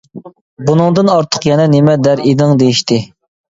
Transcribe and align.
بۇنىڭدىن 0.69 1.11
ئارتۇق 1.17 1.47
يەنە 1.51 1.69
نېمە 1.75 1.97
دەر 2.09 2.25
ئىدىڭ-دېيىشتى. 2.27 3.01